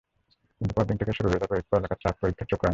কিন্তু 0.61 0.73
পরদিন 0.73 0.97
থেকেই 0.97 1.13
শুরু 1.13 1.27
হয়ে 1.29 1.41
যায় 1.41 1.63
পড়ালেখার 1.69 1.99
চাপ, 2.03 2.15
পরীক্ষার 2.21 2.47
চোখ 2.47 2.59
রাঙানি। 2.59 2.69